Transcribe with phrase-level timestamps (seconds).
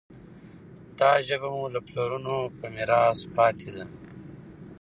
[0.99, 3.85] دا ژبه مو له پلرونو په میراث پاتې ده.